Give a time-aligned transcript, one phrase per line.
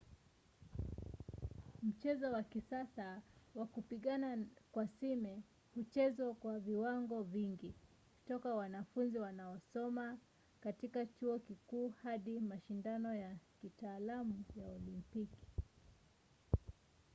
[1.83, 3.21] mchezo wa kisasa
[3.55, 4.37] wa kupigana
[4.71, 5.43] kwa sime
[5.75, 7.73] huchezwa kwa viwango vingi
[8.27, 10.17] toka wanafunzi wanaosoma
[10.61, 15.47] katika chuo kikuu hadi mashindano ya kitaalamu na olimpiki